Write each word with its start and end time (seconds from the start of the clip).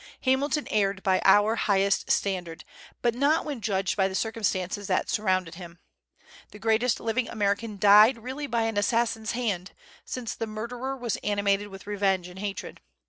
Hamilton 0.21 0.67
erred 0.71 1.03
by 1.03 1.21
our 1.23 1.55
highest 1.55 2.09
standard, 2.09 2.63
but 3.03 3.13
not 3.13 3.45
when 3.45 3.61
judged 3.61 3.95
by 3.95 4.07
the 4.07 4.15
circumstances 4.15 4.87
that 4.87 5.11
surrounded 5.11 5.53
him. 5.53 5.77
The 6.49 6.57
greatest 6.57 6.99
living 6.99 7.29
American 7.29 7.77
died 7.77 8.17
really 8.17 8.47
by 8.47 8.63
an 8.63 8.77
assassin's 8.77 9.33
hand, 9.33 9.73
since 10.03 10.33
the 10.33 10.47
murderer 10.47 10.97
was 10.97 11.17
animated 11.17 11.67
with 11.67 11.85
revenge 11.85 12.27
and 12.27 12.39
hatred. 12.39 12.81